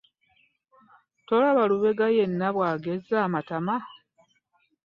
[1.27, 3.75] Tolaba Lubega yenna bw'agezze amatama?